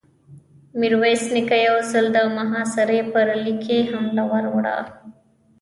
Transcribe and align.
ميرويس 0.79 1.23
نيکه 1.33 1.57
يو 1.67 1.75
ځل 1.91 2.05
د 2.15 2.19
محاصرې 2.37 3.01
پر 3.13 3.25
ليکې 3.45 3.79
حمله 3.89 4.23
ور 4.31 4.45
وړه. 4.53 4.77